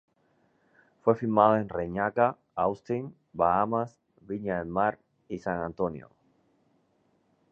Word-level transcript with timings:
Fue 1.03 1.13
filmada 1.15 1.61
en 1.61 1.69
Reñaca, 1.69 2.35
Austin, 2.55 3.13
Bahamas, 3.33 3.99
Viña 4.21 4.57
del 4.57 4.65
Mar 4.65 4.97
y 5.29 5.37
San 5.37 5.61
Antonio. 5.61 6.09